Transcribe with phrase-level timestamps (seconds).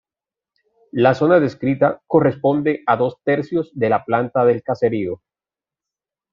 [0.93, 5.21] La zona descrita corresponde a dos tercios de la planta del caserío.